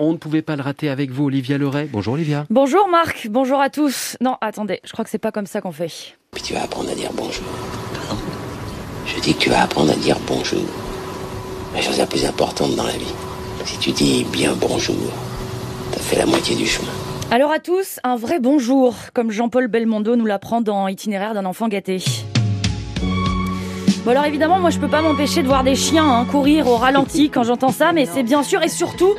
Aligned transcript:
On 0.00 0.10
ne 0.10 0.16
pouvait 0.16 0.42
pas 0.42 0.56
le 0.56 0.62
rater 0.62 0.88
avec 0.88 1.12
vous, 1.12 1.26
Olivia 1.26 1.56
Leray. 1.56 1.86
Bonjour 1.86 2.14
Olivia. 2.14 2.46
Bonjour 2.50 2.88
Marc, 2.88 3.28
bonjour 3.30 3.60
à 3.60 3.70
tous. 3.70 4.16
Non, 4.20 4.36
attendez, 4.40 4.80
je 4.82 4.90
crois 4.90 5.04
que 5.04 5.10
c'est 5.10 5.18
pas 5.18 5.30
comme 5.30 5.46
ça 5.46 5.60
qu'on 5.60 5.70
fait. 5.70 6.16
Puis 6.32 6.42
tu 6.42 6.52
vas 6.52 6.64
apprendre 6.64 6.90
à 6.90 6.96
dire 6.96 7.10
bonjour. 7.14 7.44
Je 9.06 9.20
dis 9.20 9.34
que 9.34 9.38
tu 9.38 9.50
vas 9.50 9.62
apprendre 9.62 9.92
à 9.92 9.94
dire 9.94 10.16
bonjour. 10.26 10.64
La 11.76 11.80
chose 11.80 11.96
la 11.98 12.06
plus 12.06 12.24
importante 12.24 12.74
dans 12.74 12.82
la 12.82 12.96
vie. 12.96 13.14
Si 13.64 13.78
tu 13.78 13.92
dis 13.92 14.26
bien 14.32 14.56
bonjour, 14.60 14.96
t'as 15.92 16.00
fait 16.00 16.16
la 16.16 16.26
moitié 16.26 16.56
du 16.56 16.66
chemin. 16.66 16.90
Alors 17.30 17.52
à 17.52 17.60
tous, 17.60 18.00
un 18.02 18.16
vrai 18.16 18.40
bonjour, 18.40 18.96
comme 19.12 19.30
Jean-Paul 19.30 19.68
Belmondo 19.68 20.16
nous 20.16 20.26
l'apprend 20.26 20.60
dans 20.60 20.88
Itinéraire 20.88 21.34
d'un 21.34 21.44
enfant 21.44 21.68
gâté. 21.68 22.02
Bon 24.04 24.10
alors 24.10 24.24
évidemment, 24.24 24.58
moi 24.58 24.70
je 24.70 24.80
peux 24.80 24.88
pas 24.88 25.02
m'empêcher 25.02 25.42
de 25.42 25.46
voir 25.46 25.62
des 25.62 25.76
chiens 25.76 26.10
hein, 26.10 26.24
courir 26.24 26.66
au 26.66 26.78
ralenti 26.78 27.30
quand 27.30 27.44
j'entends 27.44 27.70
ça, 27.70 27.92
mais 27.92 28.06
c'est 28.06 28.24
bien 28.24 28.42
sûr 28.42 28.60
et 28.64 28.68
surtout 28.68 29.14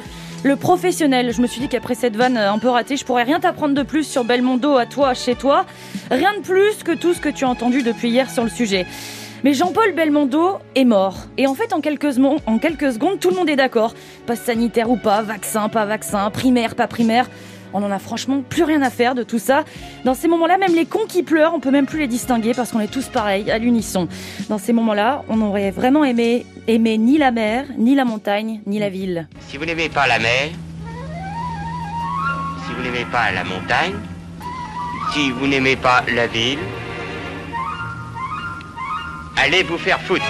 le 0.46 0.56
professionnel. 0.56 1.34
Je 1.34 1.42
me 1.42 1.48
suis 1.48 1.60
dit 1.60 1.68
qu'après 1.68 1.96
cette 1.96 2.16
vanne 2.16 2.38
un 2.38 2.60
peu 2.60 2.70
ratée, 2.70 2.98
je 2.98 3.04
pourrais 3.04 3.24
rien 3.24 3.40
t'apprendre 3.40 3.74
de 3.74 3.82
plus 3.82 4.04
sur 4.04 4.24
Belmondo 4.24 4.78
à 4.78 4.86
toi, 4.86 5.16
chez 5.16 5.34
toi. 5.34 5.66
Rien 6.12 6.36
de 6.36 6.42
plus 6.42 6.84
que 6.84 6.92
tout 6.92 7.16
ce 7.16 7.20
que 7.20 7.30
tu 7.30 7.46
as 7.46 7.50
entendu 7.50 7.82
depuis 7.82 8.10
hier 8.10 8.30
sur 8.30 8.44
le 8.44 8.50
sujet. 8.52 8.86
Mais 9.44 9.56
Jean-Paul 9.56 9.94
Belmondo 9.94 10.60
est 10.76 10.86
mort. 10.86 11.18
Et 11.40 11.48
en 11.48 11.56
fait, 11.56 11.74
en 11.74 11.82
quelques, 11.82 12.20
en 12.46 12.60
quelques 12.60 12.94
secondes, 12.94 13.20
tout 13.20 13.32
le 13.32 13.36
monde 13.36 13.50
est 13.50 13.56
d'accord. 13.56 13.96
Passe 14.28 14.42
sanitaire 14.42 14.92
ou 14.92 14.98
pas, 14.98 15.24
vaccin, 15.24 15.68
pas 15.68 15.86
vaccin, 15.86 16.30
primaire, 16.30 16.76
pas 16.76 16.88
primaire. 16.88 17.28
On 17.74 17.84
en 17.84 17.92
a 17.92 18.00
franchement 18.00 18.42
plus 18.48 18.64
rien 18.64 18.82
à 18.82 18.90
faire 18.90 19.16
de 19.16 19.24
tout 19.24 19.40
ça. 19.40 19.64
Dans 20.04 20.14
ces 20.14 20.28
moments-là, 20.28 20.58
même 20.58 20.76
les 20.76 20.86
cons 20.86 21.06
qui 21.08 21.24
pleurent, 21.24 21.54
on 21.54 21.60
peut 21.60 21.72
même 21.72 21.86
plus 21.86 22.00
les 22.00 22.08
distinguer 22.08 22.54
parce 22.54 22.72
qu'on 22.72 22.80
est 22.80 22.92
tous 22.92 23.08
pareils, 23.08 23.52
à 23.52 23.58
l'unisson. 23.58 24.08
Dans 24.50 24.58
ces 24.58 24.74
moments-là, 24.74 25.24
on 25.30 25.42
aurait 25.42 25.72
vraiment 25.72 26.04
aimé 26.04 26.46
aimer 26.68 26.98
ni 26.98 27.18
la 27.18 27.32
mer, 27.32 27.66
ni 27.78 27.96
la 27.96 28.06
montagne, 28.06 28.62
ni 28.66 28.80
la 28.80 28.90
ville. 28.90 29.28
Si 29.48 29.58
vous 29.58 29.66
n'aimez 29.66 29.90
pas 29.90 30.08
la 30.08 30.20
mer, 30.20 30.50
si 32.66 32.74
vous 32.74 32.82
n'aimez 32.82 33.06
pas 33.12 33.32
la 33.32 33.44
montagne, 33.44 33.94
si 35.14 35.32
vous 35.32 35.48
n'aimez 35.48 35.76
pas 35.76 36.04
la 36.14 36.28
ville, 36.28 36.60
allez 39.38 39.64
vous 39.64 39.78
faire 39.78 40.00
foutre. 40.02 40.26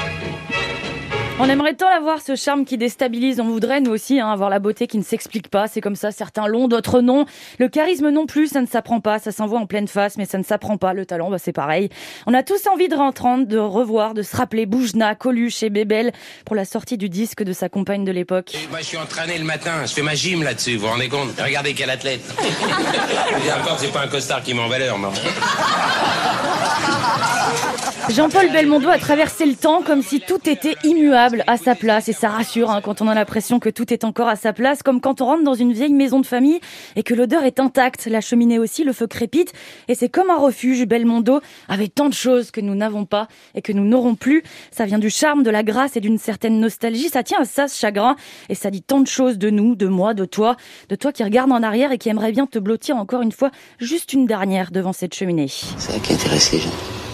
On 1.37 1.49
aimerait 1.49 1.73
tant 1.73 1.89
avoir 1.89 2.21
ce 2.21 2.37
charme 2.37 2.63
qui 2.63 2.77
déstabilise. 2.77 3.41
On 3.41 3.49
voudrait, 3.49 3.81
nous 3.81 3.91
aussi, 3.91 4.21
hein, 4.21 4.29
avoir 4.29 4.49
la 4.49 4.59
beauté 4.59 4.87
qui 4.87 4.97
ne 4.97 5.03
s'explique 5.03 5.49
pas. 5.49 5.67
C'est 5.67 5.81
comme 5.81 5.97
ça, 5.97 6.13
certains 6.13 6.47
l'ont, 6.47 6.69
d'autres 6.69 7.01
non. 7.01 7.25
Le 7.59 7.67
charisme 7.67 8.09
non 8.09 8.25
plus, 8.25 8.47
ça 8.47 8.61
ne 8.61 8.67
s'apprend 8.67 9.01
pas. 9.01 9.19
Ça 9.19 9.33
s'envoie 9.33 9.59
en 9.59 9.65
pleine 9.65 9.89
face, 9.89 10.17
mais 10.17 10.23
ça 10.23 10.37
ne 10.37 10.43
s'apprend 10.43 10.77
pas. 10.77 10.93
Le 10.93 11.05
talent, 11.05 11.29
bah, 11.29 11.37
c'est 11.37 11.51
pareil. 11.51 11.89
On 12.25 12.33
a 12.33 12.41
tous 12.41 12.67
envie 12.67 12.87
de 12.87 12.95
rentrer, 12.95 13.45
de 13.45 13.57
revoir, 13.57 14.13
de 14.13 14.21
se 14.21 14.35
rappeler 14.35 14.65
Boujna, 14.65 15.13
Coluche 15.15 15.61
et 15.61 15.69
Bébel 15.69 16.13
pour 16.45 16.55
la 16.55 16.63
sortie 16.63 16.97
du 16.97 17.09
disque 17.09 17.43
de 17.43 17.51
sa 17.51 17.67
compagne 17.67 18.05
de 18.05 18.13
l'époque. 18.13 18.55
Moi, 18.69 18.79
je 18.79 18.85
suis 18.85 18.97
entraîné 18.97 19.37
le 19.37 19.43
matin. 19.43 19.85
Je 19.85 19.93
fais 19.93 20.03
ma 20.03 20.15
gym 20.15 20.41
là-dessus. 20.41 20.77
Vous 20.77 20.85
vous 20.85 20.91
rendez 20.91 21.09
compte? 21.09 21.37
Regardez 21.37 21.73
quel 21.73 21.89
athlète. 21.89 22.21
Et 23.45 23.51
encore, 23.51 23.77
c'est 23.77 23.91
pas 23.91 24.03
un 24.03 24.07
costard 24.07 24.41
qui 24.41 24.53
met 24.53 24.61
en 24.61 24.69
valeur, 24.69 24.97
non 24.97 25.11
Jean-Paul 28.09 28.51
Belmondo 28.51 28.89
a 28.89 28.99
traversé 28.99 29.45
le 29.45 29.55
temps 29.55 29.81
comme 29.81 30.03
si 30.03 30.19
tout 30.19 30.47
était 30.47 30.75
immuable 30.83 31.43
à 31.47 31.57
sa 31.57 31.73
place 31.73 32.07
et 32.07 32.13
ça 32.13 32.29
rassure 32.29 32.69
hein, 32.69 32.81
quand 32.81 33.01
on 33.01 33.07
a 33.07 33.15
l'impression 33.15 33.59
que 33.59 33.69
tout 33.69 33.91
est 33.91 34.03
encore 34.03 34.27
à 34.27 34.35
sa 34.35 34.53
place, 34.53 34.83
comme 34.83 35.01
quand 35.01 35.21
on 35.21 35.25
rentre 35.25 35.43
dans 35.43 35.55
une 35.55 35.73
vieille 35.73 35.93
maison 35.93 36.19
de 36.19 36.25
famille 36.25 36.59
et 36.95 37.03
que 37.03 37.13
l'odeur 37.13 37.43
est 37.43 37.59
intacte, 37.59 38.05
la 38.05 38.21
cheminée 38.21 38.59
aussi, 38.59 38.83
le 38.83 38.93
feu 38.93 39.07
crépite 39.07 39.53
et 39.87 39.95
c'est 39.95 40.09
comme 40.09 40.29
un 40.29 40.37
refuge. 40.37 40.85
Belmondo 40.85 41.41
avait 41.67 41.87
tant 41.87 42.07
de 42.07 42.13
choses 42.13 42.51
que 42.51 42.61
nous 42.61 42.75
n'avons 42.75 43.05
pas 43.05 43.27
et 43.55 43.61
que 43.61 43.71
nous 43.71 43.85
n'aurons 43.85 44.15
plus. 44.15 44.43
Ça 44.71 44.85
vient 44.85 44.99
du 44.99 45.09
charme, 45.09 45.41
de 45.43 45.49
la 45.49 45.63
grâce 45.63 45.97
et 45.97 46.01
d'une 46.01 46.19
certaine 46.19 46.59
nostalgie. 46.59 47.09
Ça 47.09 47.23
tient 47.23 47.41
à 47.41 47.45
ça, 47.45 47.67
ce 47.67 47.79
chagrin 47.79 48.15
et 48.49 48.55
ça 48.55 48.69
dit 48.69 48.83
tant 48.83 48.99
de 48.99 49.07
choses 49.07 49.37
de 49.37 49.49
nous, 49.49 49.75
de 49.75 49.87
moi, 49.87 50.13
de 50.13 50.25
toi, 50.25 50.57
de 50.89 50.95
toi 50.95 51.11
qui 51.11 51.23
regarde 51.23 51.51
en 51.51 51.63
arrière 51.63 51.91
et 51.91 51.97
qui 51.97 52.09
aimerait 52.09 52.31
bien 52.31 52.45
te 52.45 52.59
blottir 52.59 52.97
encore 52.97 53.23
une 53.23 53.31
fois, 53.31 53.49
juste 53.79 54.13
une 54.13 54.27
dernière 54.27 54.71
devant 54.71 54.93
cette 54.93 55.15
cheminée. 55.15 55.47
C'est 55.47 55.93
ça 55.93 55.99
qui 55.99 56.13
intéresse 56.13 56.51
les 56.51 56.59
gens 56.59 57.04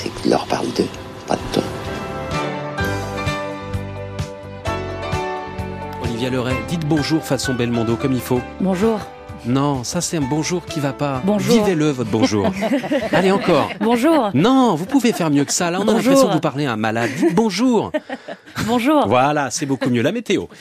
c'est 0.00 0.08
que 0.08 0.22
tu 0.22 0.28
leur 0.30 0.46
parles 0.46 0.72
d'eux, 0.76 0.88
pas 1.26 1.36
de 1.36 1.40
toi. 1.52 1.62
Olivia 6.02 6.30
Leray, 6.30 6.56
dites 6.68 6.86
bonjour 6.86 7.22
façon 7.22 7.52
Belmondo 7.52 7.96
comme 7.96 8.12
il 8.12 8.20
faut. 8.20 8.40
Bonjour. 8.60 8.98
Non, 9.46 9.84
ça 9.84 10.00
c'est 10.00 10.18
un 10.18 10.22
bonjour 10.22 10.64
qui 10.64 10.80
va 10.80 10.92
pas. 10.92 11.20
Bonjour. 11.24 11.54
Vivez-le 11.54 11.90
votre 11.90 12.10
bonjour. 12.10 12.50
Allez 13.12 13.30
encore. 13.30 13.70
Bonjour. 13.80 14.30
Non, 14.34 14.74
vous 14.74 14.86
pouvez 14.86 15.12
faire 15.12 15.30
mieux 15.30 15.44
que 15.44 15.52
ça. 15.52 15.70
Là, 15.70 15.80
on 15.80 15.88
a 15.88 15.94
l'impression 15.94 16.28
de 16.28 16.32
vous 16.34 16.40
parler 16.40 16.66
à 16.66 16.72
un 16.72 16.76
malade. 16.76 17.10
Dites 17.16 17.34
bonjour. 17.34 17.90
bonjour. 18.66 19.06
Voilà, 19.06 19.50
c'est 19.50 19.66
beaucoup 19.66 19.88
mieux. 19.88 20.02
La 20.02 20.12
météo. 20.12 20.44